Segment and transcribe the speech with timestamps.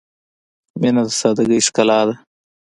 [0.81, 2.13] •مینه د سادګۍ ښکلا ده.